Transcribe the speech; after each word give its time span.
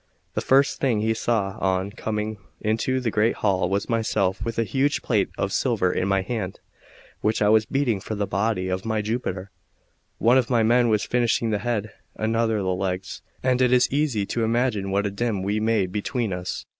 The 0.33 0.41
first 0.41 0.79
thing 0.81 1.01
he 1.01 1.13
saw 1.13 1.59
on 1.61 1.91
coming 1.91 2.39
into 2.59 2.99
the 2.99 3.11
great 3.11 3.35
hall 3.35 3.69
was 3.69 3.87
myself 3.87 4.43
with 4.43 4.57
a 4.57 4.63
huge 4.63 5.03
plate 5.03 5.29
of 5.37 5.53
silver 5.53 5.91
in 5.93 6.07
my 6.07 6.23
hand, 6.23 6.59
which 7.19 7.39
I 7.39 7.49
was 7.49 7.67
beating 7.67 7.99
for 8.01 8.15
the 8.15 8.25
body 8.25 8.67
of 8.67 8.83
my 8.83 9.03
Jupiter; 9.03 9.51
one 10.17 10.39
of 10.39 10.49
my 10.49 10.63
men 10.63 10.89
was 10.89 11.03
finishing 11.03 11.51
the 11.51 11.59
head, 11.59 11.91
another 12.15 12.63
the 12.63 12.73
legs; 12.73 13.21
and 13.43 13.61
it 13.61 13.71
is 13.71 13.91
easy 13.91 14.25
to 14.25 14.43
imagine 14.43 14.89
what 14.89 15.05
a 15.05 15.11
din 15.11 15.43
we 15.43 15.59
made 15.59 15.91
between 15.91 16.33
us. 16.33 16.65